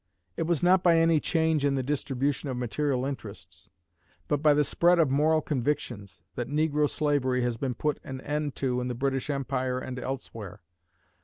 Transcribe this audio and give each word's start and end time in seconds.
It 0.35 0.47
was 0.47 0.63
not 0.63 0.81
by 0.81 0.97
any 0.97 1.19
change 1.19 1.63
in 1.63 1.75
the 1.75 1.83
distribution 1.83 2.49
of 2.49 2.57
material 2.57 3.05
interests, 3.05 3.69
but 4.27 4.41
by 4.41 4.55
the 4.55 4.63
spread 4.63 4.97
of 4.97 5.11
moral 5.11 5.41
convictions, 5.41 6.23
that 6.33 6.49
negro 6.49 6.89
slavery 6.89 7.43
has 7.43 7.57
been 7.57 7.75
put 7.75 7.99
an 8.03 8.19
end 8.21 8.55
to 8.55 8.81
in 8.81 8.87
the 8.87 8.95
British 8.95 9.29
Empire 9.29 9.77
and 9.77 9.99
elsewhere. 9.99 10.61